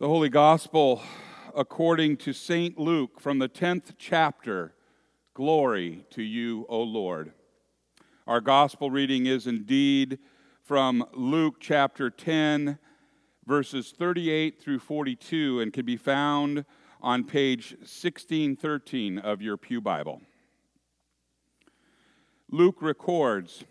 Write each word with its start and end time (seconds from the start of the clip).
The 0.00 0.06
Holy 0.06 0.28
Gospel 0.28 1.02
according 1.56 2.18
to 2.18 2.32
St. 2.32 2.78
Luke 2.78 3.18
from 3.18 3.40
the 3.40 3.48
10th 3.48 3.94
chapter. 3.98 4.72
Glory 5.34 6.06
to 6.10 6.22
you, 6.22 6.66
O 6.68 6.84
Lord. 6.84 7.32
Our 8.24 8.40
gospel 8.40 8.92
reading 8.92 9.26
is 9.26 9.48
indeed 9.48 10.20
from 10.62 11.04
Luke 11.14 11.56
chapter 11.58 12.10
10, 12.10 12.78
verses 13.44 13.92
38 13.98 14.62
through 14.62 14.78
42, 14.78 15.58
and 15.58 15.72
can 15.72 15.84
be 15.84 15.96
found 15.96 16.64
on 17.02 17.24
page 17.24 17.72
1613 17.80 19.18
of 19.18 19.42
your 19.42 19.56
Pew 19.56 19.80
Bible. 19.80 20.22
Luke 22.48 22.80
records 22.82 23.64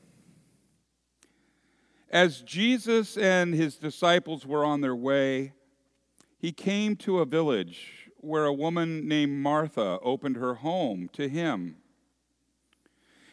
As 2.10 2.42
Jesus 2.42 3.16
and 3.16 3.54
his 3.54 3.78
disciples 3.78 4.46
were 4.46 4.66
on 4.66 4.82
their 4.82 4.94
way, 4.94 5.54
he 6.38 6.52
came 6.52 6.96
to 6.98 7.20
a 7.20 7.26
village 7.26 8.12
where 8.18 8.46
a 8.46 8.54
woman 8.54 9.08
named 9.08 9.42
Martha 9.42 10.00
opened 10.02 10.38
her 10.38 10.56
home 10.56 11.10
to 11.14 11.30
him. 11.30 11.78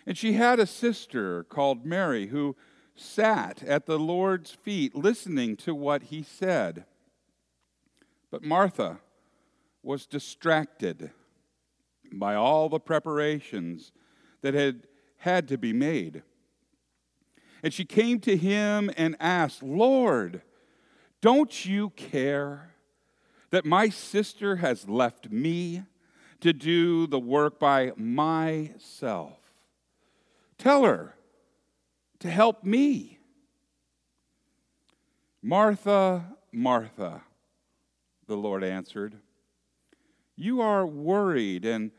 And 0.07 0.17
she 0.17 0.35
had 0.35 0.61
a 0.61 0.67
sister 0.67 1.45
called 1.45 1.87
Mary 1.87 2.29
who 2.29 2.57
sat 2.95 3.63
at 3.63 3.87
the 3.87 3.99
Lord's 3.99 4.51
feet 4.51 4.95
listening 4.95 5.57
to 5.59 5.75
what 5.75 6.05
he 6.05 6.23
said. 6.23 6.85
But 8.31 8.45
Martha 8.45 9.01
was 9.83 10.07
distracted 10.07 11.11
by 12.13 12.35
all 12.35 12.69
the 12.69 12.79
preparations 12.79 13.93
that 14.43 14.55
had 14.55 14.87
had 15.19 15.49
to 15.49 15.57
be 15.57 15.73
made. 15.73 16.23
And 17.63 17.73
she 17.73 17.87
came 17.87 18.21
to 18.21 18.37
him 18.37 18.91
and 18.97 19.17
asked, 19.19 19.63
Lord, 19.63 20.43
don't 21.23 21.65
you 21.65 21.91
care? 21.91 22.74
That 23.55 23.65
my 23.65 23.89
sister 23.89 24.57
has 24.57 24.89
left 24.89 25.31
me 25.31 25.81
to 26.41 26.53
do 26.53 27.07
the 27.07 27.21
work 27.21 27.61
by 27.61 27.93
myself. 27.95 29.39
Tell 30.59 30.83
her 30.83 31.15
to 32.19 32.29
help 32.29 32.65
me. 32.65 33.21
Martha, 35.41 36.35
Martha, 36.51 37.23
the 38.27 38.37
Lord 38.37 38.65
answered, 38.65 39.15
you 40.35 40.61
are 40.61 40.85
worried 40.85 41.65
and 41.65 41.93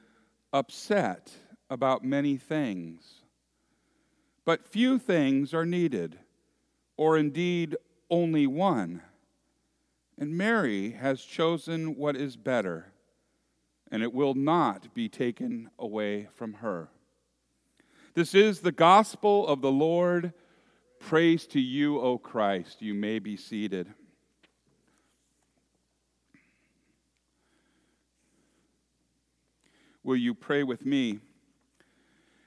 upset 0.51 1.31
about 1.69 2.03
many 2.03 2.35
things, 2.35 3.21
but 4.43 4.65
few 4.65 4.99
things 4.99 5.53
are 5.53 5.65
needed, 5.65 6.19
or 6.97 7.17
indeed 7.17 7.77
only 8.09 8.45
one. 8.45 9.01
And 10.17 10.37
Mary 10.37 10.91
has 10.91 11.21
chosen 11.21 11.95
what 11.95 12.15
is 12.15 12.37
better, 12.37 12.93
and 13.91 14.01
it 14.01 14.13
will 14.13 14.33
not 14.33 14.93
be 14.93 15.09
taken 15.09 15.69
away 15.77 16.29
from 16.33 16.53
her. 16.55 16.89
This 18.13 18.33
is 18.33 18.61
the 18.61 18.71
gospel 18.71 19.45
of 19.45 19.61
the 19.61 19.71
Lord. 19.71 20.31
Praise 20.99 21.45
to 21.47 21.59
you, 21.59 21.99
O 21.99 22.17
Christ. 22.17 22.81
You 22.81 22.93
may 22.93 23.19
be 23.19 23.35
seated. 23.35 23.93
Will 30.01 30.15
you 30.15 30.33
pray 30.33 30.63
with 30.63 30.85
me? 30.85 31.19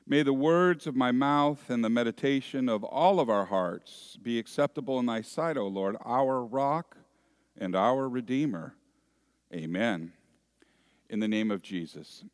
May 0.07 0.23
the 0.23 0.33
words 0.33 0.87
of 0.87 0.97
my 0.97 1.13
mouth 1.13 1.69
and 1.69 1.85
the 1.85 1.91
meditation 1.91 2.69
of 2.69 2.83
all 2.83 3.21
of 3.21 3.29
our 3.29 3.47
hearts 3.47 4.17
be 4.23 4.39
acceptable 4.39 4.99
in 5.01 5.07
thy 5.07 5.21
sight, 5.21 5.59
O 5.59 5.67
Lord, 5.67 5.97
our 6.03 6.43
rock 6.43 6.98
and 7.61 7.75
our 7.75 8.09
Redeemer. 8.09 8.75
Amen. 9.53 10.13
In 11.11 11.21
the 11.21 11.29
name 11.29 11.51
of 11.51 11.63
Jesus. 11.63 12.25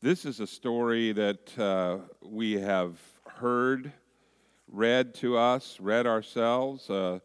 This 0.00 0.24
is 0.24 0.40
a 0.40 0.46
story 0.46 1.12
that 1.12 1.58
uh, 1.58 1.98
we 2.22 2.52
have 2.60 2.98
heard, 3.26 3.92
read 4.68 5.14
to 5.14 5.36
us, 5.36 5.78
read 5.80 6.06
ourselves. 6.06 6.90
Uh, 6.90 7.20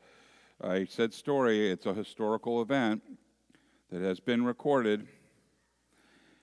I 0.62 0.86
said 0.86 1.14
story, 1.14 1.72
it's 1.72 1.86
a 1.86 1.94
historical 1.94 2.62
event 2.62 3.04
that 3.92 4.02
has 4.02 4.20
been 4.20 4.44
recorded. 4.44 5.08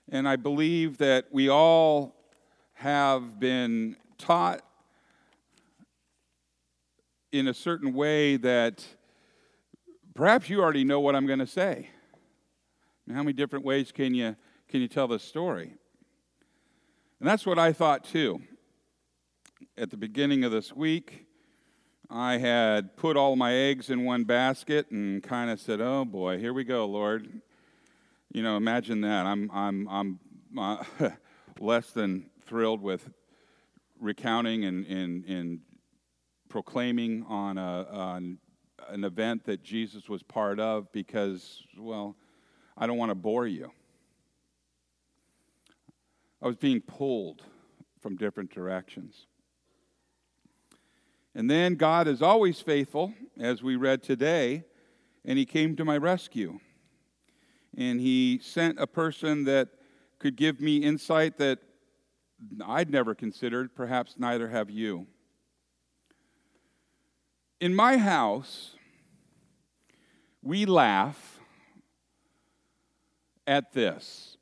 And 0.09 0.27
I 0.27 0.35
believe 0.35 0.97
that 0.99 1.25
we 1.31 1.49
all 1.49 2.15
have 2.73 3.39
been 3.39 3.97
taught 4.17 4.61
in 7.31 7.47
a 7.47 7.53
certain 7.53 7.93
way 7.93 8.37
that 8.37 8.85
Perhaps 10.15 10.49
you 10.49 10.61
already 10.61 10.85
know 10.85 11.01
what 11.01 11.13
I'm 11.13 11.27
going 11.27 11.39
to 11.39 11.47
say. 11.47 11.89
how 13.09 13.21
many 13.21 13.33
different 13.33 13.65
ways 13.65 13.91
can 13.91 14.13
you, 14.13 14.37
can 14.69 14.79
you 14.79 14.87
tell 14.87 15.09
this 15.09 15.23
story? 15.23 15.73
And 17.19 17.27
that's 17.27 17.45
what 17.45 17.59
I 17.59 17.73
thought 17.73 18.05
too. 18.05 18.41
At 19.77 19.91
the 19.91 19.97
beginning 19.97 20.45
of 20.45 20.53
this 20.53 20.73
week, 20.73 21.25
I 22.09 22.37
had 22.37 22.95
put 22.95 23.17
all 23.17 23.35
my 23.35 23.53
eggs 23.53 23.89
in 23.89 24.05
one 24.05 24.23
basket 24.23 24.89
and 24.89 25.21
kind 25.21 25.49
of 25.49 25.59
said, 25.59 25.81
"Oh 25.81 26.05
boy, 26.05 26.37
here 26.37 26.53
we 26.53 26.63
go, 26.63 26.85
Lord." 26.85 27.41
You 28.31 28.41
know, 28.41 28.55
imagine 28.55 29.01
that. 29.01 29.25
I'm 29.25 29.49
I'm 29.51 29.87
I'm 29.89 30.19
uh, 30.57 30.83
less 31.59 31.91
than 31.91 32.29
thrilled 32.45 32.81
with 32.81 33.09
recounting 33.99 34.63
and 34.65 34.85
and, 34.85 35.25
and 35.25 35.59
proclaiming 36.47 37.25
on 37.27 37.57
a 37.57 37.87
on 37.91 38.37
an 38.89 39.03
event 39.03 39.45
that 39.45 39.63
Jesus 39.63 40.07
was 40.09 40.23
part 40.23 40.59
of 40.59 40.91
because, 40.91 41.63
well, 41.77 42.15
I 42.77 42.87
don't 42.87 42.97
want 42.97 43.09
to 43.11 43.15
bore 43.15 43.47
you. 43.47 43.71
I 46.41 46.47
was 46.47 46.55
being 46.55 46.81
pulled 46.81 47.41
from 47.99 48.17
different 48.17 48.51
directions. 48.51 49.27
And 51.33 51.49
then 51.49 51.75
God 51.75 52.07
is 52.07 52.21
always 52.21 52.61
faithful, 52.61 53.13
as 53.39 53.61
we 53.61 53.75
read 53.75 54.03
today, 54.03 54.63
and 55.25 55.37
He 55.37 55.45
came 55.45 55.75
to 55.75 55.85
my 55.85 55.97
rescue. 55.97 56.59
And 57.77 57.99
He 57.99 58.39
sent 58.41 58.79
a 58.79 58.87
person 58.87 59.43
that 59.45 59.69
could 60.19 60.35
give 60.35 60.61
me 60.61 60.77
insight 60.77 61.37
that 61.37 61.59
I'd 62.65 62.89
never 62.89 63.15
considered, 63.15 63.75
perhaps 63.75 64.15
neither 64.17 64.47
have 64.49 64.69
you. 64.69 65.07
In 67.65 67.73
my 67.73 67.97
house, 67.97 68.75
we 70.43 70.67
laugh 70.67 71.39
at 73.47 73.73
this. 73.73 74.37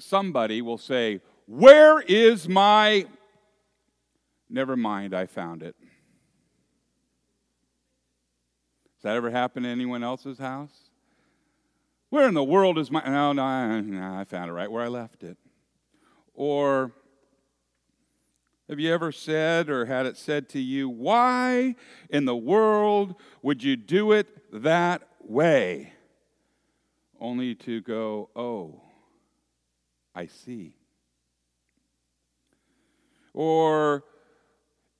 Somebody 0.00 0.62
will 0.62 0.78
say, 0.78 1.20
Where 1.44 2.00
is 2.00 2.48
my. 2.48 3.04
Never 4.48 4.76
mind, 4.78 5.12
I 5.14 5.26
found 5.26 5.62
it. 5.62 5.76
Has 8.94 9.02
that 9.02 9.14
ever 9.14 9.30
happened 9.30 9.66
in 9.66 9.72
anyone 9.72 10.02
else's 10.02 10.38
house? 10.38 10.88
Where 12.08 12.26
in 12.26 12.32
the 12.32 12.42
world 12.42 12.78
is 12.78 12.90
my. 12.90 13.02
No, 13.04 13.34
no, 13.34 13.80
no, 13.82 14.14
I 14.14 14.24
found 14.24 14.48
it 14.48 14.54
right 14.54 14.72
where 14.72 14.82
I 14.82 14.88
left 14.88 15.22
it. 15.22 15.36
Or 16.32 16.92
have 18.72 18.80
you 18.80 18.90
ever 18.90 19.12
said 19.12 19.68
or 19.68 19.84
had 19.84 20.06
it 20.06 20.16
said 20.16 20.48
to 20.48 20.58
you, 20.58 20.88
Why 20.88 21.76
in 22.08 22.24
the 22.24 22.34
world 22.34 23.16
would 23.42 23.62
you 23.62 23.76
do 23.76 24.12
it 24.12 24.26
that 24.50 25.02
way? 25.20 25.92
Only 27.20 27.54
to 27.56 27.82
go, 27.82 28.30
Oh, 28.34 28.80
I 30.14 30.24
see. 30.24 30.74
Or, 33.34 34.04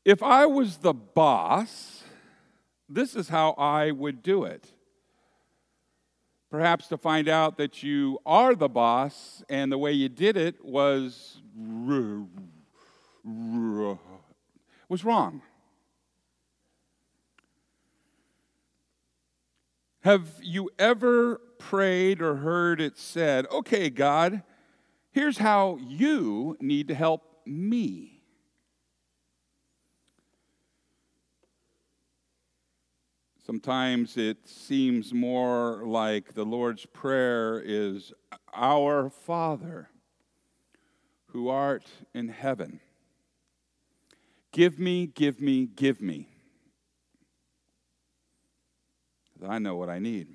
if 0.05 0.23
I 0.23 0.44
was 0.44 0.76
the 0.76 0.93
boss, 0.93 2.02
this 2.91 3.17
is 3.17 3.31
how 3.31 3.52
I 3.52 3.91
would 3.91 4.23
do 4.23 4.44
it. 4.44 4.70
Perhaps 6.50 6.88
to 6.88 6.99
find 6.99 7.26
out 7.26 7.56
that 7.56 7.82
you 7.82 8.19
are 8.26 8.55
the 8.55 8.69
boss 8.69 9.43
and 9.49 9.73
the 9.73 9.79
way 9.79 9.93
you 9.93 10.11
did 10.11 10.37
it 10.37 10.62
was 10.62 11.41
was 13.25 15.05
wrong. 15.05 15.43
Have 20.03 20.29
you 20.43 20.71
ever 20.79 21.41
prayed 21.59 22.21
or 22.21 22.37
heard 22.37 22.81
it 22.81 22.99
said, 22.99 23.47
okay, 23.53 23.89
God, 23.89 24.43
here's 25.13 25.39
how 25.39 25.79
you 25.81 26.57
need 26.61 26.89
to 26.89 26.95
help 26.95 27.23
me? 27.47 28.23
Sometimes 33.47 34.17
it 34.17 34.49
seems 34.49 35.15
more 35.15 35.83
like 35.87 36.35
the 36.35 36.45
Lord's 36.45 36.87
Prayer 36.87 37.63
is 37.65 38.13
Our 38.53 39.09
Father, 39.09 39.89
who 41.29 41.49
art 41.49 41.87
in 42.13 42.29
heaven 42.29 42.81
Give 44.52 44.78
me, 44.78 45.06
give 45.06 45.40
me, 45.40 45.66
give 45.66 46.00
me. 46.00 46.28
I 49.46 49.58
know 49.58 49.76
what 49.76 49.88
I 49.88 49.99
need. 49.99 50.28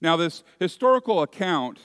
Now, 0.00 0.16
this 0.16 0.42
historical 0.58 1.22
account 1.22 1.78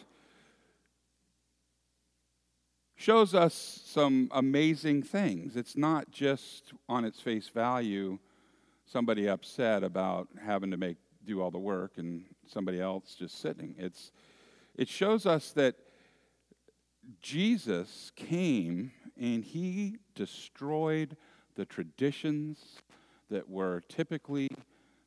shows 2.95 3.35
us 3.35 3.81
some 3.85 4.29
amazing 4.31 5.03
things. 5.03 5.55
It's 5.55 5.75
not 5.75 6.11
just 6.11 6.71
on 6.87 7.03
its 7.03 7.19
face 7.19 7.49
value 7.49 8.19
somebody 8.87 9.27
upset 9.27 9.83
about 9.83 10.29
having 10.43 10.71
to 10.71 10.77
make 10.77 10.97
do 11.25 11.41
all 11.41 11.51
the 11.51 11.59
work 11.59 11.97
and 11.97 12.23
somebody 12.47 12.79
else 12.79 13.15
just 13.15 13.41
sitting. 13.41 13.75
It's 13.77 14.11
it 14.75 14.87
shows 14.87 15.25
us 15.25 15.51
that 15.51 15.75
Jesus 17.21 18.11
came 18.15 18.91
and 19.19 19.43
he 19.43 19.97
destroyed 20.15 21.17
the 21.55 21.65
traditions 21.65 22.77
that 23.29 23.49
were 23.49 23.81
typically 23.87 24.47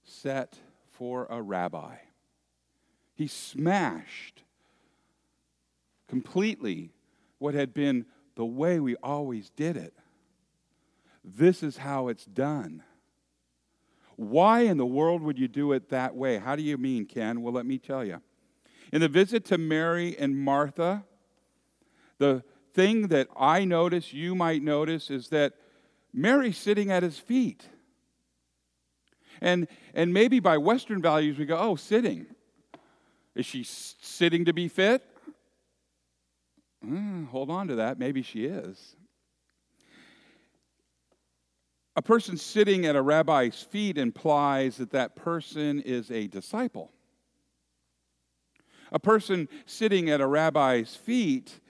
set 0.04 0.58
for 0.90 1.26
a 1.30 1.40
rabbi. 1.40 1.96
He 3.14 3.26
smashed 3.26 4.42
completely 6.08 6.90
what 7.38 7.54
had 7.54 7.72
been 7.72 8.06
the 8.34 8.44
way 8.44 8.80
we 8.80 8.96
always 8.96 9.50
did 9.50 9.76
it. 9.76 9.94
This 11.24 11.62
is 11.62 11.78
how 11.78 12.08
it's 12.08 12.24
done. 12.24 12.82
Why 14.16 14.60
in 14.60 14.76
the 14.76 14.86
world 14.86 15.22
would 15.22 15.38
you 15.38 15.48
do 15.48 15.72
it 15.72 15.88
that 15.90 16.14
way? 16.14 16.38
How 16.38 16.56
do 16.56 16.62
you 16.62 16.76
mean, 16.76 17.06
Ken? 17.06 17.40
Well, 17.42 17.52
let 17.52 17.66
me 17.66 17.78
tell 17.78 18.04
you. 18.04 18.20
In 18.92 19.00
the 19.00 19.08
visit 19.08 19.44
to 19.46 19.58
Mary 19.58 20.16
and 20.18 20.36
Martha, 20.36 21.04
the 22.18 22.42
thing 22.72 23.08
that 23.08 23.28
I 23.36 23.64
notice, 23.64 24.12
you 24.12 24.34
might 24.34 24.62
notice, 24.62 25.10
is 25.10 25.28
that 25.28 25.54
Mary's 26.12 26.58
sitting 26.58 26.90
at 26.90 27.02
his 27.02 27.18
feet. 27.18 27.64
And, 29.40 29.68
and 29.94 30.12
maybe 30.12 30.40
by 30.40 30.58
Western 30.58 31.00
values, 31.00 31.38
we 31.38 31.46
go, 31.46 31.56
oh, 31.56 31.76
sitting. 31.76 32.26
Is 33.34 33.46
she 33.46 33.64
sitting 33.64 34.44
to 34.44 34.52
be 34.52 34.68
fit? 34.68 35.02
Mm, 36.84 37.28
hold 37.28 37.50
on 37.50 37.68
to 37.68 37.76
that. 37.76 37.98
Maybe 37.98 38.22
she 38.22 38.44
is. 38.44 38.96
A 41.96 42.02
person 42.02 42.36
sitting 42.36 42.86
at 42.86 42.96
a 42.96 43.02
rabbi's 43.02 43.62
feet 43.62 43.98
implies 43.98 44.76
that 44.76 44.90
that 44.92 45.16
person 45.16 45.80
is 45.80 46.10
a 46.10 46.28
disciple. 46.28 46.92
A 48.92 48.98
person 48.98 49.48
sitting 49.66 50.10
at 50.10 50.20
a 50.20 50.26
rabbi's 50.26 50.94
feet 50.96 51.60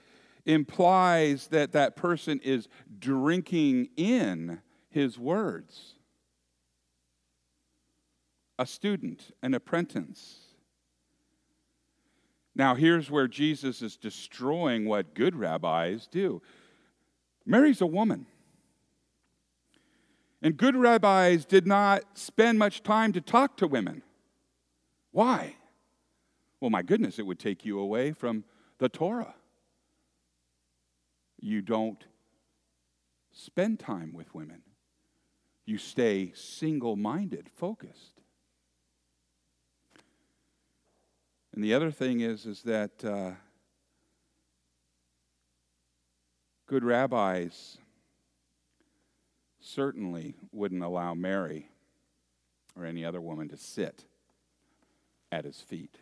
implies 0.45 1.47
that 1.47 1.73
that 1.73 1.95
person 1.95 2.39
is 2.43 2.67
drinking 2.99 3.89
in 3.97 4.61
his 4.89 5.17
words. 5.17 5.95
A 8.59 8.65
student, 8.65 9.31
an 9.41 9.53
apprentice. 9.53 10.37
Now, 12.55 12.75
here's 12.75 13.09
where 13.09 13.27
Jesus 13.27 13.81
is 13.81 13.97
destroying 13.97 14.85
what 14.85 15.15
good 15.15 15.35
rabbis 15.35 16.07
do. 16.07 16.41
Mary's 17.45 17.81
a 17.81 17.85
woman. 17.85 18.25
And 20.43 20.57
good 20.57 20.75
rabbis 20.75 21.45
did 21.45 21.65
not 21.65 22.03
spend 22.17 22.59
much 22.59 22.83
time 22.83 23.13
to 23.13 23.21
talk 23.21 23.57
to 23.57 23.67
women. 23.67 24.01
Why? 25.11 25.55
Well, 26.59 26.71
my 26.71 26.81
goodness, 26.81 27.19
it 27.19 27.25
would 27.25 27.39
take 27.39 27.63
you 27.63 27.79
away 27.79 28.11
from 28.11 28.43
the 28.79 28.89
Torah 28.89 29.35
you 31.41 31.61
don't 31.61 32.05
spend 33.33 33.79
time 33.79 34.13
with 34.13 34.33
women. 34.33 34.61
You 35.65 35.77
stay 35.77 36.31
single 36.35 36.95
minded, 36.95 37.49
focused. 37.49 38.21
And 41.53 41.63
the 41.63 41.73
other 41.73 41.91
thing 41.91 42.21
is, 42.21 42.45
is 42.45 42.61
that 42.63 43.03
uh, 43.03 43.31
good 46.67 46.83
rabbis 46.83 47.77
certainly 49.59 50.35
wouldn't 50.51 50.83
allow 50.83 51.13
Mary 51.13 51.69
or 52.75 52.85
any 52.85 53.03
other 53.03 53.19
woman 53.19 53.49
to 53.49 53.57
sit 53.57 54.05
at 55.31 55.45
his 55.45 55.59
feet, 55.59 55.97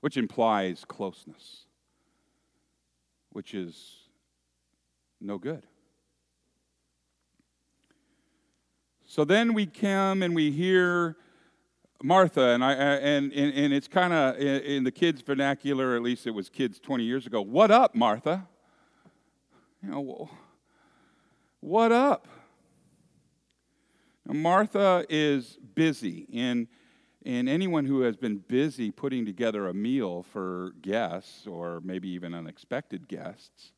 which 0.00 0.16
implies 0.16 0.84
closeness, 0.84 1.66
which 3.30 3.54
is 3.54 3.99
no 5.20 5.38
good. 5.38 5.66
So 9.06 9.24
then 9.24 9.54
we 9.54 9.66
come 9.66 10.22
and 10.22 10.34
we 10.34 10.50
hear 10.50 11.16
Martha, 12.02 12.50
and, 12.50 12.64
I, 12.64 12.72
and, 12.72 13.32
and, 13.32 13.52
and 13.52 13.74
it's 13.74 13.88
kind 13.88 14.12
of 14.12 14.36
in 14.38 14.84
the 14.84 14.90
kids' 14.90 15.20
vernacular, 15.20 15.96
at 15.96 16.02
least 16.02 16.26
it 16.26 16.30
was 16.30 16.48
kids 16.48 16.78
20 16.80 17.04
years 17.04 17.26
ago. 17.26 17.42
What 17.42 17.70
up, 17.70 17.94
Martha? 17.94 18.46
You 19.82 19.90
know, 19.90 20.30
what 21.60 21.92
up? 21.92 22.26
Now, 24.24 24.34
Martha 24.34 25.04
is 25.10 25.58
busy, 25.74 26.26
and, 26.32 26.68
and 27.26 27.48
anyone 27.48 27.84
who 27.84 28.00
has 28.02 28.16
been 28.16 28.38
busy 28.38 28.90
putting 28.90 29.26
together 29.26 29.68
a 29.68 29.74
meal 29.74 30.22
for 30.22 30.72
guests 30.80 31.46
or 31.46 31.80
maybe 31.84 32.08
even 32.08 32.32
unexpected 32.32 33.08
guests 33.08 33.72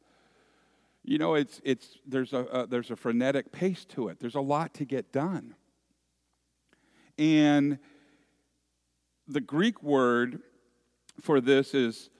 you 1.04 1.18
know, 1.18 1.34
it's, 1.34 1.60
it's, 1.64 1.98
there's, 2.06 2.32
a, 2.32 2.48
uh, 2.50 2.66
there's 2.66 2.90
a 2.90 2.96
frenetic 2.96 3.50
pace 3.50 3.84
to 3.86 4.08
it. 4.08 4.20
There's 4.20 4.36
a 4.36 4.40
lot 4.40 4.74
to 4.74 4.84
get 4.84 5.12
done. 5.12 5.54
And 7.18 7.78
the 9.26 9.40
Greek 9.40 9.82
word 9.82 10.40
for 11.20 11.40
this 11.40 11.74
is 11.74 12.10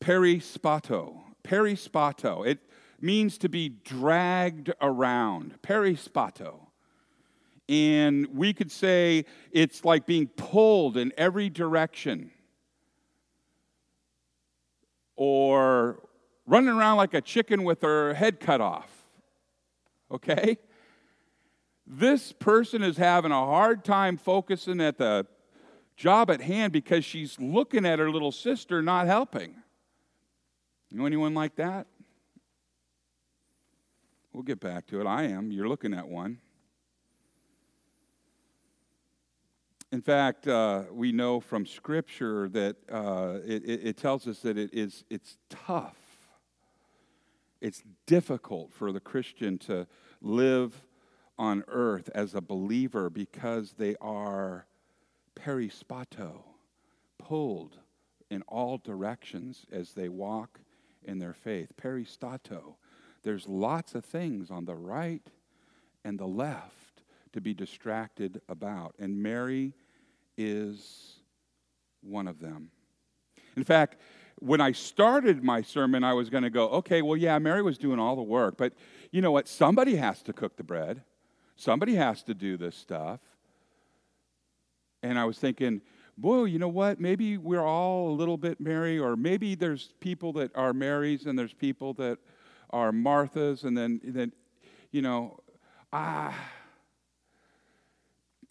perispato. 0.00 1.20
Perispato. 1.44 2.46
It 2.46 2.58
means 3.00 3.38
to 3.38 3.48
be 3.48 3.68
dragged 3.68 4.72
around. 4.80 5.60
Perispato. 5.62 6.66
And 7.68 8.26
we 8.34 8.52
could 8.52 8.72
say 8.72 9.26
it's 9.52 9.84
like 9.84 10.06
being 10.06 10.26
pulled 10.26 10.96
in 10.96 11.12
every 11.16 11.50
direction. 11.50 12.30
Or 15.16 16.02
running 16.50 16.70
around 16.70 16.96
like 16.96 17.14
a 17.14 17.20
chicken 17.20 17.62
with 17.62 17.80
her 17.82 18.12
head 18.12 18.40
cut 18.40 18.60
off. 18.60 19.04
Okay? 20.10 20.58
This 21.86 22.32
person 22.32 22.82
is 22.82 22.96
having 22.96 23.30
a 23.30 23.46
hard 23.46 23.84
time 23.84 24.16
focusing 24.16 24.80
at 24.80 24.98
the 24.98 25.26
job 25.96 26.28
at 26.28 26.40
hand 26.40 26.72
because 26.72 27.04
she's 27.04 27.38
looking 27.38 27.86
at 27.86 28.00
her 28.00 28.10
little 28.10 28.32
sister 28.32 28.82
not 28.82 29.06
helping. 29.06 29.54
You 30.90 30.98
know 30.98 31.06
anyone 31.06 31.34
like 31.34 31.54
that? 31.54 31.86
We'll 34.32 34.42
get 34.42 34.58
back 34.58 34.88
to 34.88 35.00
it. 35.00 35.06
I 35.06 35.24
am. 35.24 35.52
You're 35.52 35.68
looking 35.68 35.94
at 35.94 36.08
one. 36.08 36.38
In 39.92 40.00
fact, 40.00 40.48
uh, 40.48 40.84
we 40.90 41.12
know 41.12 41.38
from 41.38 41.64
Scripture 41.64 42.48
that 42.48 42.76
uh, 42.90 43.38
it, 43.44 43.64
it, 43.66 43.96
tells 43.96 44.26
us 44.26 44.38
that 44.40 44.56
it 44.56 44.70
is 44.72 45.04
it's 45.10 45.36
tough 45.48 45.99
it's 47.60 47.82
difficult 48.06 48.72
for 48.72 48.92
the 48.92 49.00
Christian 49.00 49.58
to 49.58 49.86
live 50.20 50.82
on 51.38 51.64
earth 51.68 52.10
as 52.14 52.34
a 52.34 52.40
believer 52.40 53.08
because 53.10 53.72
they 53.78 53.96
are 54.00 54.66
perispato, 55.34 56.42
pulled 57.18 57.78
in 58.30 58.42
all 58.42 58.78
directions 58.78 59.66
as 59.72 59.92
they 59.92 60.08
walk 60.08 60.60
in 61.04 61.18
their 61.18 61.32
faith. 61.32 61.72
Peristato. 61.76 62.74
There's 63.22 63.48
lots 63.48 63.94
of 63.94 64.04
things 64.04 64.50
on 64.50 64.64
the 64.64 64.74
right 64.74 65.26
and 66.04 66.18
the 66.18 66.26
left 66.26 67.02
to 67.32 67.40
be 67.40 67.54
distracted 67.54 68.40
about, 68.48 68.94
and 68.98 69.22
Mary 69.22 69.74
is 70.36 71.20
one 72.02 72.26
of 72.26 72.40
them. 72.40 72.70
In 73.56 73.64
fact, 73.64 73.96
when 74.40 74.60
I 74.60 74.72
started 74.72 75.44
my 75.44 75.62
sermon, 75.62 76.02
I 76.02 76.14
was 76.14 76.30
going 76.30 76.42
to 76.42 76.50
go, 76.50 76.68
okay, 76.70 77.02
well, 77.02 77.16
yeah, 77.16 77.38
Mary 77.38 77.62
was 77.62 77.78
doing 77.78 77.98
all 77.98 78.16
the 78.16 78.22
work, 78.22 78.56
but 78.56 78.72
you 79.12 79.20
know 79.20 79.30
what? 79.30 79.46
Somebody 79.46 79.96
has 79.96 80.22
to 80.22 80.32
cook 80.32 80.56
the 80.56 80.64
bread, 80.64 81.02
somebody 81.56 81.94
has 81.94 82.22
to 82.24 82.34
do 82.34 82.56
this 82.56 82.74
stuff. 82.74 83.20
And 85.02 85.18
I 85.18 85.24
was 85.24 85.38
thinking, 85.38 85.80
boy, 86.18 86.44
you 86.44 86.58
know 86.58 86.68
what? 86.68 87.00
Maybe 87.00 87.38
we're 87.38 87.64
all 87.64 88.10
a 88.10 88.14
little 88.14 88.36
bit 88.36 88.60
Mary, 88.60 88.98
or 88.98 89.16
maybe 89.16 89.54
there's 89.54 89.92
people 90.00 90.32
that 90.34 90.54
are 90.54 90.72
Marys 90.72 91.26
and 91.26 91.38
there's 91.38 91.54
people 91.54 91.94
that 91.94 92.18
are 92.70 92.92
Marthas, 92.92 93.64
and 93.64 93.76
then, 93.76 94.00
then 94.04 94.32
you 94.90 95.02
know, 95.02 95.40
ah. 95.92 96.34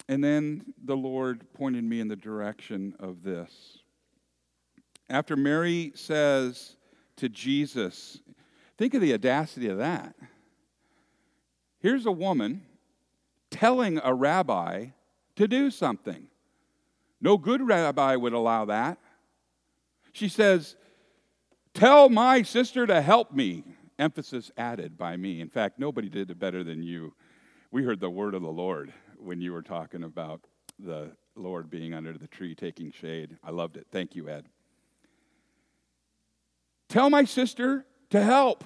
And 0.08 0.22
then 0.24 0.74
the 0.84 0.96
Lord 0.96 1.52
pointed 1.54 1.84
me 1.84 2.00
in 2.00 2.08
the 2.08 2.16
direction 2.16 2.94
of 2.98 3.22
this. 3.22 3.78
After 5.10 5.34
Mary 5.34 5.90
says 5.96 6.76
to 7.16 7.28
Jesus, 7.28 8.20
think 8.78 8.94
of 8.94 9.00
the 9.00 9.12
audacity 9.12 9.68
of 9.68 9.78
that. 9.78 10.14
Here's 11.80 12.06
a 12.06 12.12
woman 12.12 12.62
telling 13.50 14.00
a 14.04 14.14
rabbi 14.14 14.86
to 15.34 15.48
do 15.48 15.70
something. 15.70 16.28
No 17.20 17.36
good 17.36 17.60
rabbi 17.66 18.14
would 18.14 18.32
allow 18.32 18.66
that. 18.66 18.98
She 20.12 20.28
says, 20.28 20.76
Tell 21.74 22.08
my 22.08 22.42
sister 22.42 22.86
to 22.86 23.02
help 23.02 23.32
me. 23.32 23.64
Emphasis 23.98 24.50
added 24.56 24.96
by 24.96 25.16
me. 25.16 25.40
In 25.40 25.48
fact, 25.48 25.78
nobody 25.78 26.08
did 26.08 26.30
it 26.30 26.38
better 26.38 26.64
than 26.64 26.82
you. 26.82 27.14
We 27.70 27.84
heard 27.84 28.00
the 28.00 28.10
word 28.10 28.34
of 28.34 28.42
the 28.42 28.48
Lord 28.48 28.92
when 29.18 29.40
you 29.40 29.52
were 29.52 29.62
talking 29.62 30.04
about 30.04 30.40
the 30.78 31.10
Lord 31.36 31.68
being 31.68 31.94
under 31.94 32.16
the 32.16 32.26
tree 32.26 32.54
taking 32.54 32.92
shade. 32.92 33.36
I 33.44 33.50
loved 33.50 33.76
it. 33.76 33.86
Thank 33.90 34.14
you, 34.14 34.28
Ed. 34.28 34.46
Tell 36.90 37.08
my 37.08 37.24
sister 37.24 37.86
to 38.10 38.20
help. 38.20 38.64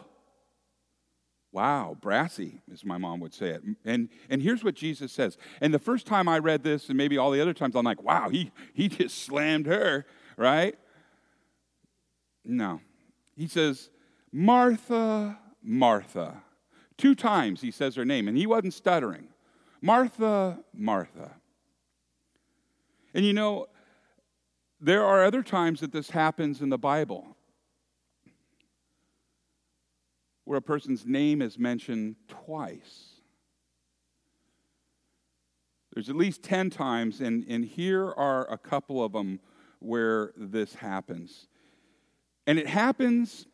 Wow, 1.52 1.97
brassy, 2.00 2.62
as 2.73 2.83
my 2.83 2.97
mom 2.97 3.21
would 3.21 3.35
say 3.35 3.50
it. 3.50 3.62
And, 3.85 4.09
and 4.28 4.43
here's 4.43 4.64
what 4.64 4.75
Jesus 4.75 5.12
says. 5.12 5.37
And 5.61 5.73
the 5.73 5.78
first 5.78 6.07
time 6.07 6.26
I 6.26 6.38
read 6.38 6.64
this, 6.64 6.88
and 6.88 6.97
maybe 6.97 7.19
all 7.19 7.31
the 7.31 7.40
other 7.40 7.52
times, 7.52 7.76
I'm 7.76 7.85
like, 7.85 8.02
wow, 8.02 8.31
he, 8.31 8.50
he 8.73 8.88
just 8.88 9.23
slammed 9.25 9.66
her, 9.66 10.07
right? 10.38 10.75
No. 12.45 12.81
He 13.37 13.47
says, 13.47 13.90
Martha, 14.33 15.38
Martha. 15.62 16.43
Two 16.97 17.14
times 17.14 17.61
he 17.61 17.71
says 17.71 17.95
her 17.95 18.07
name, 18.07 18.26
and 18.26 18.38
he 18.38 18.47
wasn't 18.47 18.73
stuttering. 18.75 19.28
Martha, 19.83 20.59
Martha. 20.73 21.37
And 23.12 23.25
you 23.25 23.35
know, 23.35 23.66
there 24.81 25.04
are 25.04 25.25
other 25.25 25.43
times 25.43 25.81
that 25.81 25.93
this 25.93 26.11
happens 26.11 26.62
in 26.62 26.71
the 26.71 26.78
Bible 26.78 27.34
where 30.45 30.59
a 30.59 30.63
person's 30.63 31.07
name 31.07 31.41
is 31.41 31.59
mentioned 31.59 32.17
twice. 32.29 33.15
There's 35.93 36.09
at 36.09 36.17
least 36.17 36.43
10 36.43 36.71
times, 36.71 37.21
and, 37.21 37.45
and 37.49 37.65
here 37.65 38.11
are 38.13 38.51
a 38.51 38.59
couple 38.59 39.03
of 39.03 39.13
them 39.13 39.41
where 39.79 40.33
this 40.37 40.75
happens. 40.75 41.47
And 42.47 42.59
it 42.59 42.67
happens 42.67 43.47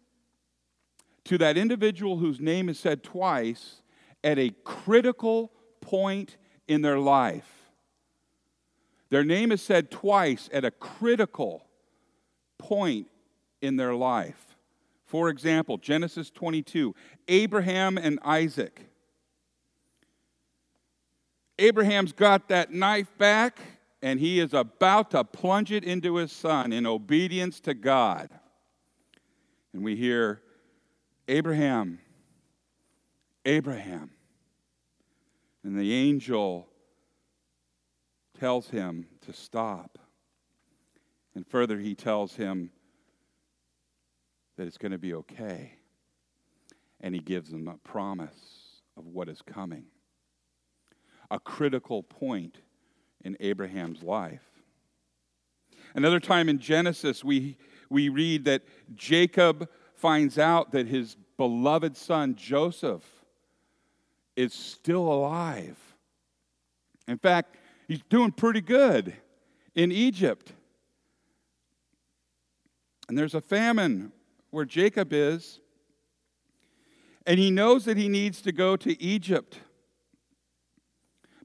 to 1.25 1.39
that 1.39 1.57
individual 1.57 2.17
whose 2.17 2.41
name 2.41 2.69
is 2.69 2.79
said 2.79 3.05
twice 3.05 3.83
at 4.25 4.39
a 4.39 4.51
critical 4.65 5.53
point 5.81 6.39
in 6.67 6.83
their 6.83 6.99
life. 6.99 7.71
Their 9.11 9.25
name 9.25 9.53
is 9.53 9.61
said 9.61 9.91
twice 9.91 10.49
at 10.53 10.65
a 10.65 10.71
critical 10.71 11.67
point 12.59 13.09
in 13.61 13.77
their 13.77 13.95
life. 13.95 14.50
For 15.11 15.29
example, 15.29 15.77
Genesis 15.77 16.31
22, 16.31 16.95
Abraham 17.27 17.99
and 17.99 18.21
Isaac. 18.23 18.87
Abraham's 21.59 22.13
got 22.13 22.49
that 22.51 22.73
knife 22.73 23.09
back 23.19 23.59
and 24.03 24.21
he 24.21 24.39
is 24.39 24.55
about 24.55 25.11
to 25.11 25.25
plunge 25.25 25.73
it 25.73 25.83
into 25.83 26.15
his 26.15 26.31
son 26.31 26.73
in 26.73 26.87
obedience 26.87 27.59
to 27.63 27.75
God. 27.75 28.31
And 29.73 29.83
we 29.83 29.97
hear, 29.97 30.43
Abraham, 31.27 31.99
Abraham. 33.45 34.13
And 35.65 35.77
the 35.77 35.93
angel 35.93 36.69
tells 38.39 38.71
him 38.71 39.09
to 39.23 39.33
stop. 39.33 39.99
And 41.35 41.45
further, 41.45 41.81
he 41.81 41.97
tells 41.97 42.37
him, 42.37 42.71
that 44.61 44.67
it's 44.67 44.77
going 44.77 44.93
to 44.93 44.99
be 44.99 45.15
okay. 45.15 45.73
And 47.01 47.15
he 47.15 47.21
gives 47.23 47.51
them 47.51 47.67
a 47.67 47.79
promise 47.79 48.83
of 48.95 49.07
what 49.07 49.31
is 49.31 49.41
coming. 49.41 49.87
A 51.31 51.41
critical 51.41 52.03
point 52.03 52.59
in 53.25 53.39
Abraham's 53.41 54.03
life. 54.03 54.45
Another 55.95 56.21
time 56.21 56.51
in 56.51 56.59
Genesis, 56.59 57.25
we, 57.25 57.57
we 57.89 58.11
read 58.11 58.45
that 58.45 58.61
Jacob 58.95 59.67
finds 59.95 60.39
out 60.39 60.73
that 60.73 60.87
his 60.87 61.17
beloved 61.39 61.97
son 61.97 62.35
Joseph 62.35 63.07
is 64.37 64.53
still 64.53 65.11
alive. 65.11 65.79
In 67.09 67.17
fact, 67.17 67.57
he's 67.89 68.03
doing 68.11 68.31
pretty 68.31 68.61
good 68.61 69.17
in 69.75 69.91
Egypt. 69.91 70.53
And 73.09 73.17
there's 73.17 73.35
a 73.35 73.41
famine 73.41 74.13
where 74.51 74.65
Jacob 74.65 75.13
is, 75.13 75.61
and 77.27 77.39
he 77.39 77.51
knows 77.51 77.85
that 77.85 77.97
he 77.97 78.09
needs 78.09 78.43
to 78.43 78.53
go 78.53 78.77
to 78.77 79.01
Egypt, 79.03 79.59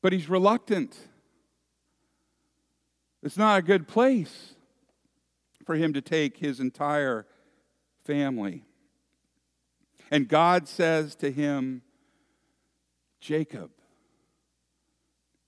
but 0.01 0.13
he's 0.13 0.29
reluctant. 0.29 0.97
It's 3.23 3.37
not 3.37 3.59
a 3.59 3.61
good 3.61 3.87
place 3.87 4.55
for 5.65 5.75
him 5.75 5.93
to 5.93 6.01
take 6.01 6.37
his 6.37 6.59
entire 6.59 7.25
family. 8.03 8.63
And 10.11 10.27
God 10.27 10.67
says 10.67 11.15
to 11.15 11.31
him, 11.31 11.81
Jacob, 13.19 13.71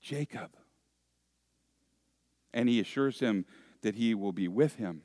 Jacob. 0.01 0.49
And 2.53 2.67
he 2.67 2.79
assures 2.79 3.19
him 3.19 3.45
that 3.81 3.95
he 3.95 4.15
will 4.15 4.31
be 4.31 4.47
with 4.47 4.75
him. 4.75 5.03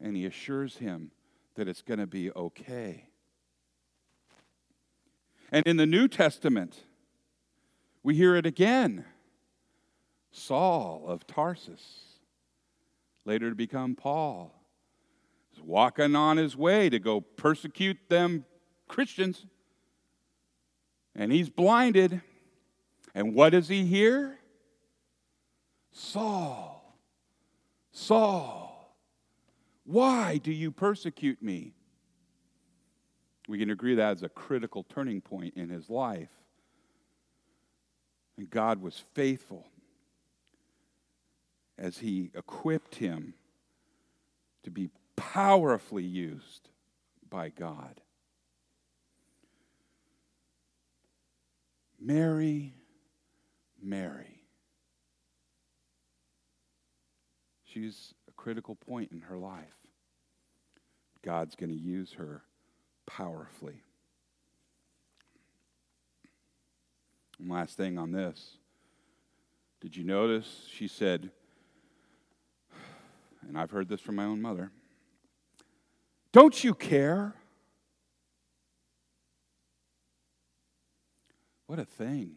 And 0.00 0.16
he 0.16 0.24
assures 0.24 0.78
him 0.78 1.10
that 1.58 1.66
it's 1.66 1.82
going 1.82 1.98
to 1.98 2.06
be 2.06 2.30
okay. 2.30 3.08
And 5.50 5.66
in 5.66 5.76
the 5.76 5.86
New 5.86 6.06
Testament, 6.06 6.84
we 8.04 8.14
hear 8.14 8.36
it 8.36 8.46
again 8.46 9.04
Saul 10.30 11.04
of 11.08 11.26
Tarsus, 11.26 11.82
later 13.24 13.48
to 13.48 13.56
become 13.56 13.96
Paul, 13.96 14.54
is 15.52 15.60
walking 15.60 16.14
on 16.14 16.36
his 16.36 16.56
way 16.56 16.88
to 16.90 17.00
go 17.00 17.20
persecute 17.20 17.98
them 18.08 18.44
Christians. 18.86 19.44
And 21.16 21.32
he's 21.32 21.48
blinded. 21.48 22.20
And 23.16 23.34
what 23.34 23.50
does 23.50 23.66
he 23.66 23.84
hear? 23.84 24.38
Saul, 25.90 26.94
Saul, 27.90 28.67
why 29.88 30.36
do 30.36 30.52
you 30.52 30.70
persecute 30.70 31.42
me? 31.42 31.72
We 33.48 33.58
can 33.58 33.70
agree 33.70 33.94
that 33.94 34.18
is 34.18 34.22
a 34.22 34.28
critical 34.28 34.84
turning 34.84 35.22
point 35.22 35.54
in 35.56 35.70
his 35.70 35.88
life. 35.88 36.28
And 38.36 38.50
God 38.50 38.82
was 38.82 39.02
faithful 39.14 39.66
as 41.78 41.96
he 41.96 42.30
equipped 42.34 42.96
him 42.96 43.32
to 44.64 44.70
be 44.70 44.90
powerfully 45.16 46.04
used 46.04 46.68
by 47.30 47.48
God. 47.48 48.02
Mary, 51.98 52.74
Mary. 53.82 54.42
She's 57.64 58.12
critical 58.48 58.76
point 58.76 59.12
in 59.12 59.20
her 59.20 59.36
life. 59.36 59.76
God's 61.22 61.54
going 61.54 61.68
to 61.68 61.76
use 61.76 62.14
her 62.14 62.40
powerfully. 63.06 63.82
And 67.38 67.50
last 67.50 67.76
thing 67.76 67.98
on 67.98 68.10
this. 68.10 68.56
Did 69.82 69.94
you 69.94 70.02
notice? 70.02 70.66
She 70.72 70.88
said, 70.88 71.30
and 73.46 73.58
I've 73.58 73.70
heard 73.70 73.86
this 73.86 74.00
from 74.00 74.16
my 74.16 74.24
own 74.24 74.40
mother 74.40 74.70
Don't 76.32 76.64
you 76.64 76.72
care? 76.72 77.34
What 81.66 81.78
a 81.78 81.84
thing 81.84 82.36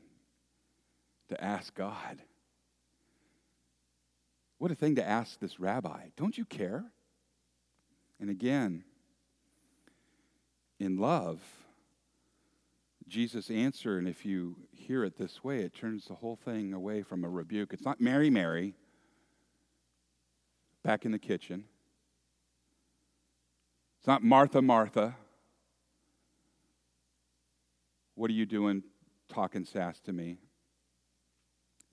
to 1.30 1.42
ask 1.42 1.74
God. 1.74 2.22
What 4.62 4.70
a 4.70 4.76
thing 4.76 4.94
to 4.98 5.04
ask 5.04 5.40
this 5.40 5.60
rabbi. 5.60 6.10
Don't 6.16 6.38
you 6.38 6.46
care? 6.46 6.86
And 8.20 8.30
again, 8.30 8.84
in 10.80 10.98
love, 10.98 11.40
Jesus' 13.08 13.50
answer, 13.50 13.98
and 13.98 14.08
if 14.08 14.24
you 14.24 14.58
hear 14.72 15.04
it 15.04 15.18
this 15.18 15.44
way, 15.44 15.62
it 15.62 15.74
turns 15.74 16.06
the 16.06 16.14
whole 16.14 16.36
thing 16.36 16.74
away 16.74 17.02
from 17.02 17.24
a 17.24 17.28
rebuke. 17.28 17.74
It's 17.74 17.84
not 17.84 18.00
Mary, 18.00 18.30
Mary, 18.30 18.76
back 20.84 21.06
in 21.06 21.12
the 21.12 21.18
kitchen. 21.18 21.64
It's 23.98 24.08
not 24.08 24.22
Martha, 24.22 24.62
Martha. 24.62 25.16
What 28.14 28.30
are 28.30 28.36
you 28.36 28.46
doing 28.46 28.84
talking 29.28 29.66
sass 29.66 30.00
to 30.02 30.14
me? 30.14 30.38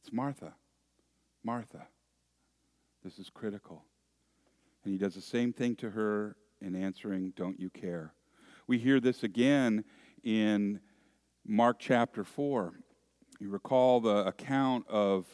It's 0.02 0.12
Martha. 0.12 0.52
Martha. 1.42 1.86
This 3.04 3.18
is 3.18 3.30
critical. 3.30 3.84
And 4.84 4.92
he 4.92 4.98
does 4.98 5.14
the 5.14 5.20
same 5.20 5.52
thing 5.52 5.76
to 5.76 5.90
her 5.90 6.36
in 6.60 6.74
answering, 6.74 7.32
Don't 7.36 7.58
you 7.58 7.70
care? 7.70 8.14
We 8.66 8.78
hear 8.78 9.00
this 9.00 9.22
again 9.22 9.84
in 10.22 10.80
Mark 11.46 11.78
chapter 11.78 12.24
4. 12.24 12.74
You 13.40 13.50
recall 13.50 14.00
the 14.00 14.26
account 14.26 14.86
of 14.88 15.26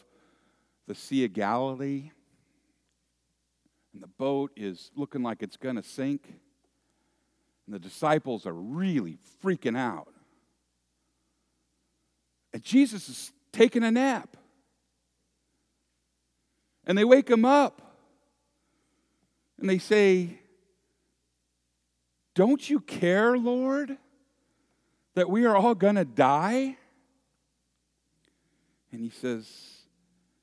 the 0.87 0.95
Sea 0.95 1.25
of 1.25 1.33
Galilee, 1.33 2.11
and 3.93 4.03
the 4.03 4.07
boat 4.07 4.51
is 4.55 4.91
looking 4.95 5.23
like 5.23 5.41
it's 5.41 5.57
going 5.57 5.77
to 5.77 5.83
sink, 5.83 6.33
and 7.65 7.73
the 7.73 7.79
disciples 7.79 8.45
are 8.45 8.53
really 8.53 9.17
freaking 9.43 9.77
out. 9.77 10.13
And 12.53 12.63
Jesus 12.63 13.09
is 13.09 13.33
taking 13.51 13.83
a 13.83 13.91
nap. 13.91 14.37
And 16.85 16.97
they 16.97 17.03
wake 17.03 17.29
him 17.29 17.45
up. 17.45 17.81
And 19.59 19.69
they 19.69 19.77
say, 19.77 20.39
Don't 22.33 22.69
you 22.69 22.79
care, 22.79 23.37
Lord, 23.37 23.97
that 25.15 25.29
we 25.29 25.45
are 25.45 25.55
all 25.55 25.75
going 25.75 25.95
to 25.95 26.05
die? 26.05 26.77
And 28.91 29.01
he 29.01 29.09
says, 29.09 29.75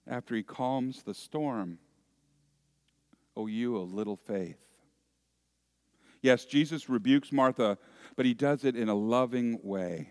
after 0.06 0.34
he 0.34 0.42
calms 0.42 1.02
the 1.02 1.14
storm, 1.14 1.78
O 3.37 3.46
you 3.46 3.76
of 3.76 3.92
little 3.92 4.16
faith. 4.16 4.58
Yes, 6.20 6.44
Jesus 6.44 6.88
rebukes 6.88 7.32
Martha, 7.32 7.78
but 8.16 8.26
he 8.26 8.34
does 8.34 8.64
it 8.64 8.76
in 8.76 8.88
a 8.88 8.94
loving 8.94 9.58
way, 9.62 10.11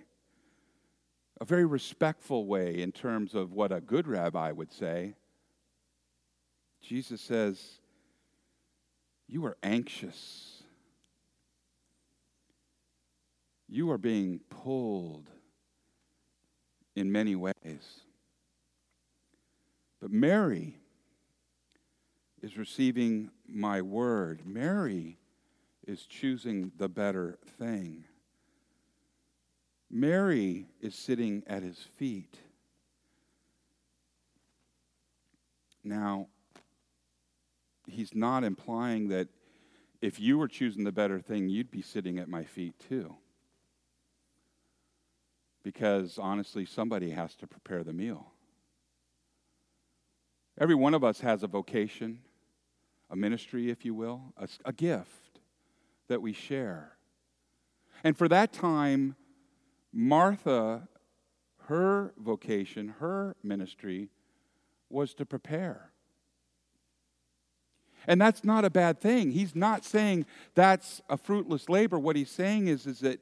a 1.40 1.46
very 1.46 1.66
respectful 1.66 2.46
way 2.46 2.82
in 2.82 2.92
terms 2.92 3.36
of 3.36 3.54
what 3.54 3.72
a 3.72 3.80
good 3.80 4.08
rabbi 4.08 4.52
would 4.52 4.72
say. 4.72 5.16
Jesus 6.82 7.22
says, 7.22 7.80
You 9.28 9.46
are 9.46 9.58
anxious. 9.64 10.64
You 13.68 13.90
are 13.92 13.98
being 13.98 14.42
pulled 14.50 15.30
in 16.96 17.12
many 17.12 17.36
ways. 17.36 17.54
But 20.02 20.12
Mary 20.12 20.76
is 22.42 22.58
receiving 22.58 23.30
my 23.48 23.82
word. 23.82 24.42
Mary 24.46 25.18
is 25.88 26.06
choosing 26.06 26.72
the 26.78 26.90
better 26.90 27.38
thing. 27.58 28.06
Mary 29.90 30.68
is 30.82 30.96
sitting 30.96 31.44
at 31.48 31.64
his 31.64 31.78
feet. 31.98 32.38
Now, 35.84 36.28
he's 37.92 38.16
not 38.16 38.44
implying 38.44 39.10
that 39.10 39.28
if 40.02 40.20
you 40.20 40.38
were 40.38 40.48
choosing 40.48 40.84
the 40.84 40.92
better 40.92 41.20
thing, 41.20 41.50
you'd 41.50 41.72
be 41.72 41.82
sitting 41.82 42.18
at 42.18 42.28
my 42.28 42.44
feet 42.44 42.74
too. 42.80 43.16
Because 45.64 46.18
honestly, 46.18 46.66
somebody 46.66 47.12
has 47.12 47.36
to 47.36 47.48
prepare 47.48 47.84
the 47.84 47.94
meal. 47.94 48.32
Every 50.60 50.76
one 50.76 50.94
of 50.94 51.04
us 51.04 51.22
has 51.22 51.44
a 51.44 51.48
vocation, 51.48 52.20
a 53.10 53.16
ministry, 53.16 53.70
if 53.70 53.86
you 53.86 53.94
will, 53.94 54.34
a, 54.38 54.48
a 54.66 54.74
gift 54.74 55.40
that 56.08 56.22
we 56.22 56.34
share. 56.34 56.98
And 58.04 58.18
for 58.18 58.28
that 58.28 58.52
time, 58.52 59.16
Martha, 59.94 60.88
her 61.66 62.14
vocation, 62.18 62.96
her 63.00 63.36
ministry 63.44 64.10
was 64.90 65.14
to 65.16 65.26
prepare. 65.26 65.91
And 68.08 68.20
that's 68.20 68.44
not 68.44 68.66
a 68.66 68.70
bad 68.70 69.00
thing. 69.00 69.32
He's 69.32 69.56
not 69.56 69.86
saying 69.86 70.26
that's 70.56 71.02
a 71.10 71.18
fruitless 71.18 71.70
labor. 71.70 72.00
What 72.00 72.16
he's 72.16 72.32
saying 72.32 72.68
is, 72.68 72.86
is 72.86 73.00
that 73.00 73.20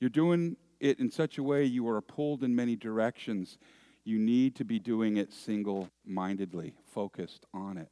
you're 0.00 0.10
doing 0.10 0.56
it 0.80 0.98
in 0.98 1.10
such 1.10 1.38
a 1.38 1.42
way 1.42 1.64
you 1.64 1.88
are 1.88 2.00
pulled 2.00 2.42
in 2.42 2.54
many 2.54 2.76
directions 2.76 3.56
you 4.04 4.18
need 4.18 4.56
to 4.56 4.64
be 4.64 4.78
doing 4.78 5.16
it 5.16 5.32
single 5.32 5.88
mindedly, 6.04 6.74
focused 6.86 7.46
on 7.54 7.76
it. 7.76 7.88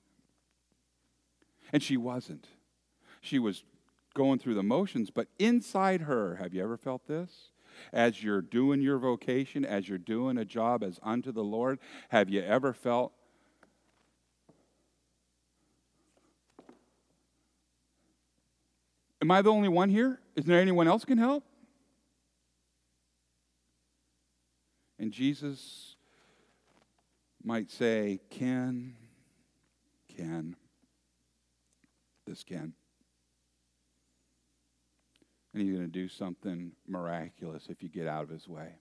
And 1.73 1.83
she 1.83 1.97
wasn't. 1.97 2.49
She 3.21 3.39
was 3.39 3.65
going 4.15 4.39
through 4.39 4.55
the 4.55 4.63
motions, 4.63 5.11
but 5.11 5.29
inside 5.39 6.03
her, 6.03 6.37
have 6.37 6.53
you 6.53 6.63
ever 6.63 6.77
felt 6.77 7.07
this? 7.07 7.53
As 7.93 8.23
you're 8.23 8.43
doing 8.43 8.83
your 8.83 8.99
vocation, 8.99 9.65
as 9.65 9.89
you're 9.89 9.99
doing 9.99 10.37
a 10.37 10.45
job 10.45 10.83
as 10.83 10.99
unto 11.03 11.31
the 11.31 11.45
Lord, 11.45 11.79
have 12.09 12.29
you 12.29 12.43
ever 12.43 12.73
felt 12.73 13.13
Am 19.23 19.31
I 19.31 19.43
the 19.43 19.53
only 19.53 19.69
one 19.69 19.91
here? 19.91 20.19
Is 20.35 20.45
there 20.45 20.61
anyone 20.61 20.89
else 20.89 21.05
can 21.05 21.19
help? 21.19 21.45
And 24.99 25.13
Jesus 25.13 25.97
might 27.43 27.71
say, 27.71 28.21
Ken, 28.31 28.95
Ken, 30.15 30.57
this 32.27 32.45
Ken. 32.45 32.75
And 35.53 35.63
he's 35.63 35.73
going 35.73 35.87
to 35.87 35.93
do 35.93 36.09
something 36.09 36.73
miraculous 36.87 37.67
if 37.69 37.83
you 37.83 37.89
get 37.89 38.07
out 38.07 38.23
of 38.23 38.29
his 38.29 38.47
way. 38.47 38.75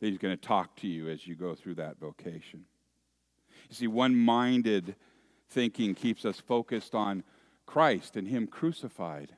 He's 0.00 0.18
going 0.18 0.36
to 0.36 0.40
talk 0.40 0.76
to 0.76 0.86
you 0.86 1.08
as 1.08 1.26
you 1.26 1.34
go 1.34 1.54
through 1.54 1.76
that 1.76 1.98
vocation. 1.98 2.64
You 3.68 3.74
see, 3.74 3.86
one 3.86 4.14
minded 4.14 4.94
thinking 5.50 5.94
keeps 5.94 6.24
us 6.24 6.38
focused 6.38 6.94
on 6.94 7.22
Christ 7.66 8.16
and 8.16 8.28
Him 8.28 8.46
crucified. 8.46 9.36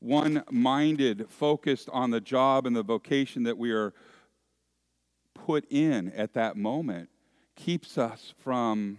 One 0.00 0.44
minded, 0.50 1.26
focused 1.28 1.88
on 1.92 2.10
the 2.10 2.20
job 2.20 2.66
and 2.66 2.76
the 2.76 2.82
vocation 2.82 3.44
that 3.44 3.58
we 3.58 3.72
are 3.72 3.94
put 5.34 5.64
in 5.70 6.12
at 6.12 6.34
that 6.34 6.56
moment 6.56 7.08
keeps 7.56 7.98
us 7.98 8.32
from 8.38 8.98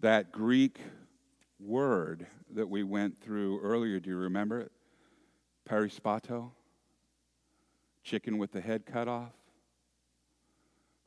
that 0.00 0.32
Greek 0.32 0.78
word 1.58 2.26
that 2.54 2.68
we 2.68 2.82
went 2.82 3.20
through 3.20 3.60
earlier. 3.60 4.00
Do 4.00 4.10
you 4.10 4.16
remember 4.16 4.60
it? 4.60 4.72
Perispato? 5.68 6.52
Chicken 8.02 8.38
with 8.38 8.52
the 8.52 8.62
head 8.62 8.86
cut 8.86 9.08
off? 9.08 9.32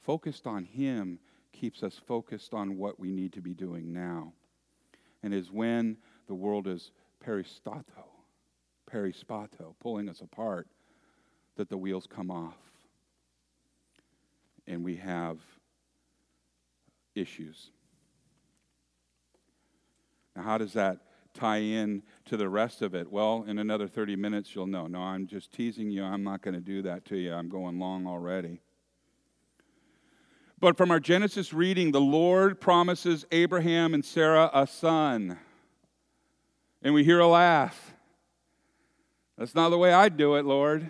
Focused 0.02 0.46
on 0.46 0.66
Him 0.66 1.20
keeps 1.52 1.82
us 1.82 2.00
focused 2.06 2.54
on 2.54 2.78
what 2.78 3.00
we 3.00 3.12
need 3.12 3.34
to 3.34 3.42
be 3.42 3.54
doing 3.54 3.94
now. 3.94 4.34
And 5.24 5.34
is 5.34 5.52
when 5.52 5.98
the 6.28 6.36
world 6.36 6.68
is 6.68 6.92
peristato, 7.26 8.06
perispato, 8.92 9.74
pulling 9.80 10.10
us 10.10 10.22
apart, 10.22 10.68
that 11.56 11.70
the 11.70 11.78
wheels 11.78 12.08
come 12.08 12.30
off 12.30 12.58
and 14.68 14.84
we 14.84 14.98
have 14.98 15.38
issues. 17.16 17.72
Now, 20.36 20.44
how 20.44 20.58
does 20.58 20.74
that 20.74 21.00
tie 21.34 21.58
in 21.58 22.04
to 22.26 22.38
the 22.38 22.50
rest 22.50 22.82
of 22.82 22.96
it? 22.96 23.12
Well, 23.12 23.46
in 23.48 23.60
another 23.60 23.88
30 23.88 24.16
minutes, 24.16 24.56
you'll 24.56 24.68
know. 24.68 24.88
No, 24.88 25.00
I'm 25.00 25.28
just 25.28 25.52
teasing 25.52 25.92
you. 25.92 26.04
I'm 26.04 26.24
not 26.24 26.42
going 26.42 26.56
to 26.56 26.62
do 26.62 26.82
that 26.84 27.06
to 27.06 27.18
you. 27.18 27.34
I'm 27.34 27.50
going 27.50 27.80
long 27.80 28.08
already. 28.08 28.62
But 30.64 30.78
from 30.78 30.92
our 30.92 31.00
Genesis 31.02 31.52
reading, 31.52 31.92
the 31.92 32.00
Lord 32.00 32.62
promises 32.62 33.26
Abraham 33.34 33.94
and 33.94 34.06
Sarah 34.06 34.50
a 34.54 34.66
son. 34.66 35.38
And 36.82 36.94
we 36.94 37.04
hear 37.04 37.20
a 37.20 37.28
laugh. 37.28 37.94
That's 39.38 39.56
not 39.56 39.72
the 39.72 39.78
way 39.78 39.92
I'd 39.92 40.16
do 40.16 40.36
it, 40.36 40.46
Lord. 40.46 40.90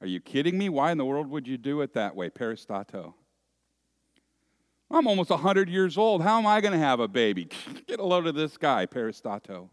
Are 0.00 0.06
you 0.06 0.18
kidding 0.18 0.56
me? 0.56 0.70
Why 0.70 0.92
in 0.92 0.96
the 0.96 1.04
world 1.04 1.28
would 1.28 1.46
you 1.46 1.58
do 1.58 1.82
it 1.82 1.92
that 1.92 2.16
way? 2.16 2.30
Peristato. 2.30 3.12
I'm 4.90 5.06
almost 5.06 5.28
100 5.28 5.68
years 5.68 5.98
old. 5.98 6.22
How 6.22 6.38
am 6.38 6.46
I 6.46 6.62
going 6.62 6.72
to 6.72 6.78
have 6.78 7.00
a 7.00 7.08
baby? 7.08 7.50
Get 7.86 8.00
a 8.00 8.06
load 8.06 8.26
of 8.26 8.34
this 8.34 8.56
guy, 8.56 8.86
Peristato. 8.86 9.68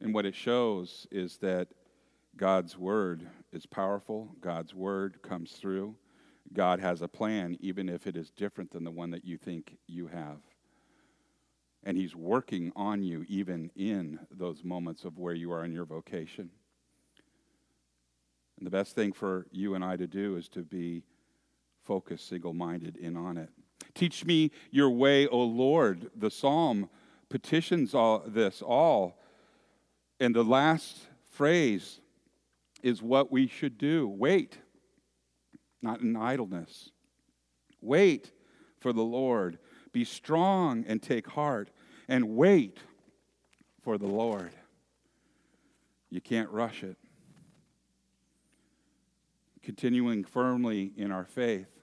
And 0.00 0.14
what 0.14 0.24
it 0.24 0.36
shows 0.36 1.08
is 1.10 1.38
that 1.38 1.66
God's 2.36 2.78
word 2.78 3.26
is 3.54 3.66
powerful, 3.66 4.34
God's 4.40 4.74
word 4.74 5.22
comes 5.22 5.52
through. 5.52 5.94
God 6.52 6.80
has 6.80 7.02
a 7.02 7.08
plan, 7.08 7.56
even 7.60 7.88
if 7.88 8.06
it 8.06 8.16
is 8.16 8.30
different 8.30 8.70
than 8.70 8.84
the 8.84 8.90
one 8.90 9.10
that 9.10 9.24
you 9.24 9.36
think 9.36 9.76
you 9.86 10.06
have. 10.06 10.38
And 11.82 11.96
He's 11.96 12.14
working 12.14 12.72
on 12.76 13.02
you, 13.02 13.24
even 13.28 13.70
in 13.76 14.18
those 14.30 14.62
moments 14.62 15.04
of 15.04 15.18
where 15.18 15.34
you 15.34 15.52
are 15.52 15.64
in 15.64 15.72
your 15.72 15.84
vocation. 15.84 16.50
And 18.58 18.66
the 18.66 18.70
best 18.70 18.94
thing 18.94 19.12
for 19.12 19.46
you 19.50 19.74
and 19.74 19.84
I 19.84 19.96
to 19.96 20.06
do 20.06 20.36
is 20.36 20.48
to 20.50 20.62
be 20.62 21.02
focused, 21.82 22.28
single 22.28 22.54
minded 22.54 22.96
in 22.96 23.16
on 23.16 23.36
it. 23.36 23.50
Teach 23.94 24.24
me 24.24 24.50
your 24.70 24.90
way, 24.90 25.26
O 25.26 25.38
Lord. 25.38 26.10
The 26.16 26.30
psalm 26.30 26.88
petitions 27.28 27.94
all 27.94 28.22
this 28.26 28.62
all. 28.62 29.20
And 30.20 30.34
the 30.34 30.44
last 30.44 30.98
phrase 31.30 32.00
is 32.84 33.02
what 33.02 33.32
we 33.32 33.48
should 33.48 33.78
do 33.78 34.06
wait, 34.06 34.58
not 35.82 36.00
in 36.00 36.14
idleness. 36.14 36.90
Wait 37.80 38.30
for 38.78 38.92
the 38.92 39.02
Lord. 39.02 39.58
Be 39.92 40.04
strong 40.04 40.84
and 40.86 41.02
take 41.02 41.26
heart, 41.26 41.70
and 42.08 42.36
wait 42.36 42.78
for 43.82 43.98
the 43.98 44.06
Lord. 44.06 44.52
You 46.10 46.20
can't 46.20 46.50
rush 46.50 46.84
it 46.84 46.96
continuing 49.64 50.24
firmly 50.24 50.92
in 50.96 51.10
our 51.10 51.24
faith. 51.24 51.80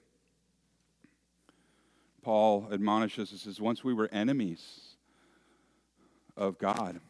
Paul 2.22 2.68
admonishes 2.72 3.32
us 3.32 3.46
as 3.46 3.60
once 3.60 3.82
we 3.82 3.92
were 3.92 4.08
enemies 4.12 4.94
of 6.36 6.58
God. 6.58 7.00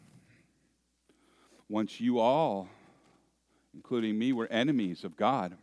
Once 1.69 2.01
you 2.01 2.19
all, 2.19 2.69
including 3.75 4.19
me, 4.19 4.33
were 4.33 4.47
enemies 4.49 5.05
of 5.05 5.17
God. 5.17 5.57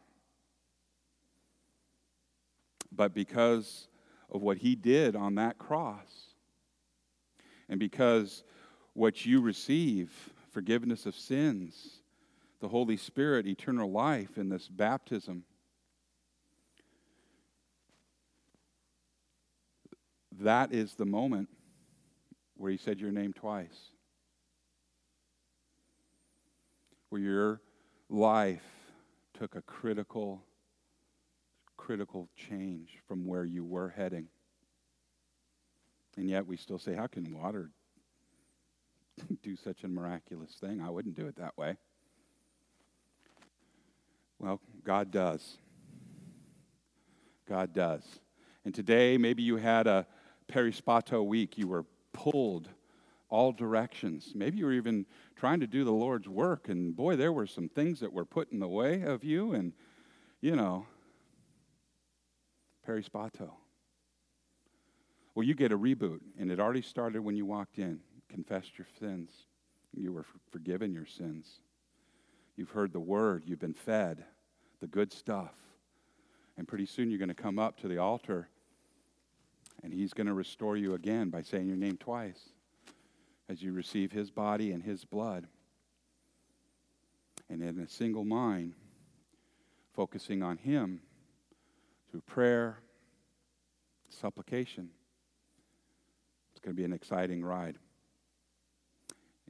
But 2.91 3.13
because 3.13 3.87
of 4.31 4.41
what 4.41 4.57
he 4.57 4.75
did 4.75 5.15
on 5.15 5.35
that 5.35 5.57
cross, 5.57 6.07
and 7.67 7.79
because 7.79 8.43
what 8.93 9.25
you 9.25 9.41
receive, 9.41 10.11
forgiveness 10.51 11.05
of 11.05 11.15
sins, 11.15 12.01
the 12.59 12.67
Holy 12.67 12.97
Spirit, 12.97 13.47
eternal 13.47 13.91
life 13.91 14.37
in 14.37 14.49
this 14.49 14.67
baptism, 14.67 15.43
that 20.39 20.73
is 20.73 20.95
the 20.95 21.05
moment 21.05 21.49
where 22.55 22.71
he 22.71 22.77
said 22.77 22.99
your 22.99 23.11
name 23.11 23.33
twice. 23.33 23.91
Where 27.09 27.21
your 27.21 27.61
life 28.09 28.63
took 29.33 29.55
a 29.55 29.61
critical, 29.61 30.41
critical 31.77 32.27
change 32.35 32.97
from 33.07 33.25
where 33.25 33.45
you 33.45 33.63
were 33.63 33.89
heading. 33.89 34.27
And 36.17 36.29
yet 36.29 36.45
we 36.45 36.57
still 36.57 36.79
say, 36.79 36.95
how 36.95 37.07
can 37.07 37.33
water 37.33 37.71
do 39.43 39.55
such 39.55 39.83
a 39.83 39.87
miraculous 39.87 40.55
thing? 40.59 40.81
I 40.81 40.89
wouldn't 40.89 41.15
do 41.15 41.27
it 41.27 41.35
that 41.37 41.57
way. 41.57 41.77
Well, 44.39 44.59
God 44.83 45.11
does. 45.11 45.57
God 47.47 47.73
does. 47.73 48.03
And 48.65 48.73
today, 48.73 49.17
maybe 49.17 49.43
you 49.43 49.57
had 49.57 49.87
a 49.87 50.05
perispato 50.51 51.25
week. 51.25 51.57
You 51.57 51.67
were 51.67 51.85
pulled 52.13 52.69
all 53.29 53.51
directions. 53.51 54.31
Maybe 54.35 54.57
you 54.57 54.65
were 54.65 54.73
even 54.73 55.05
trying 55.35 55.59
to 55.59 55.67
do 55.67 55.83
the 55.83 55.91
Lord's 55.91 56.27
work, 56.27 56.69
and 56.69 56.95
boy, 56.95 57.15
there 57.15 57.31
were 57.31 57.47
some 57.47 57.69
things 57.69 57.99
that 57.99 58.11
were 58.11 58.25
put 58.25 58.51
in 58.51 58.59
the 58.59 58.67
way 58.67 59.01
of 59.03 59.23
you, 59.23 59.53
and, 59.53 59.73
you 60.41 60.55
know, 60.55 60.85
perispato. 62.87 63.51
Well, 65.35 65.45
you 65.45 65.53
get 65.53 65.71
a 65.71 65.77
reboot, 65.77 66.19
and 66.37 66.51
it 66.51 66.59
already 66.59 66.81
started 66.81 67.21
when 67.21 67.35
you 67.35 67.45
walked 67.45 67.77
in. 67.77 67.99
Confessed 68.29 68.77
your 68.77 68.87
sins. 68.99 69.31
You 69.95 70.11
were 70.11 70.25
forgiven 70.51 70.91
your 70.93 71.05
sins. 71.05 71.61
You've 72.55 72.71
heard 72.71 72.93
the 72.93 72.99
word, 72.99 73.43
you've 73.45 73.59
been 73.59 73.73
fed 73.73 74.25
the 74.79 74.87
good 74.87 75.11
stuff. 75.11 75.53
And 76.57 76.67
pretty 76.67 76.85
soon 76.85 77.09
you're 77.09 77.19
going 77.19 77.29
to 77.29 77.35
come 77.35 77.59
up 77.59 77.79
to 77.79 77.87
the 77.87 77.97
altar 77.97 78.49
and 79.83 79.93
he's 79.93 80.13
going 80.13 80.27
to 80.27 80.33
restore 80.33 80.75
you 80.75 80.93
again 80.93 81.29
by 81.29 81.41
saying 81.41 81.67
your 81.67 81.77
name 81.77 81.97
twice 81.97 82.49
as 83.49 83.63
you 83.63 83.73
receive 83.73 84.11
his 84.11 84.29
body 84.29 84.71
and 84.71 84.83
his 84.83 85.03
blood. 85.03 85.47
And 87.49 87.63
in 87.63 87.79
a 87.79 87.89
single 87.89 88.23
mind, 88.23 88.75
focusing 89.95 90.43
on 90.43 90.57
him 90.57 91.01
through 92.11 92.21
prayer, 92.21 92.77
supplication. 94.07 94.89
It's 96.51 96.59
going 96.59 96.75
to 96.75 96.79
be 96.79 96.85
an 96.85 96.93
exciting 96.93 97.43
ride. 97.43 97.77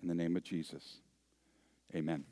In 0.01 0.07
the 0.07 0.15
name 0.15 0.37
of 0.37 0.43
Jesus, 0.43 0.99
amen. 1.93 2.23